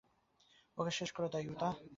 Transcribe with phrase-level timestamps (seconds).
[0.77, 1.67] ওকে শেষ করে দাও, ইউতা!